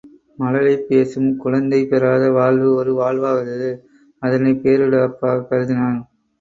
மழலை 0.37 0.77
பேசும் 0.79 1.37
குழந்தை 1.37 1.85
பெறாத 1.85 2.31
வாழ்வு 2.31 2.73
ஒரு 2.75 2.95
வாழ்வாகாது 2.95 3.69
அதனைப் 4.21 4.61
பேரிழப்பாகக் 4.63 5.49
கருதினான். 5.49 5.99